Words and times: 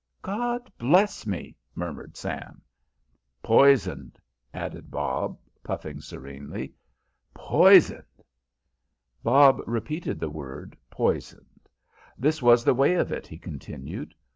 "God 0.23 0.71
bless 0.79 1.27
me," 1.27 1.55
murmured 1.75 2.17
Sam. 2.17 2.63
"Poisoned," 3.43 4.17
added 4.51 4.89
Bob, 4.89 5.37
puffing 5.63 6.01
serenely. 6.01 6.73
"Poisoned!" 7.35 8.23
Bob 9.21 9.61
repeated 9.67 10.19
the 10.19 10.27
word 10.31 10.75
poisoned. 10.89 11.69
"This 12.17 12.41
was 12.41 12.63
the 12.63 12.73
way 12.73 12.95
of 12.95 13.11
it," 13.11 13.27
he 13.27 13.37
continued. 13.37 14.15